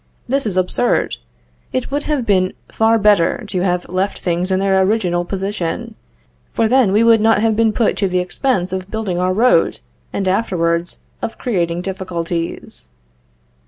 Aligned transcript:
This 0.27 0.47
is 0.47 0.57
absurd. 0.57 1.17
It 1.71 1.91
would 1.91 2.01
have 2.09 2.25
been 2.25 2.53
far 2.71 2.97
better 2.97 3.43
to 3.45 3.61
have 3.61 3.87
left 3.87 4.17
things 4.17 4.49
in 4.49 4.59
their 4.59 4.81
original 4.81 5.23
position, 5.23 5.93
for 6.53 6.67
then 6.67 6.91
we 6.91 7.03
would 7.03 7.21
not 7.21 7.39
have 7.41 7.55
been 7.55 7.71
put 7.71 7.97
to 7.97 8.07
the 8.07 8.17
expense 8.17 8.73
of 8.73 8.89
building 8.89 9.19
our 9.19 9.31
road, 9.31 9.79
and 10.11 10.27
afterwards 10.27 11.01
of 11.21 11.37
creating 11.37 11.81
difficulties. 11.83 12.87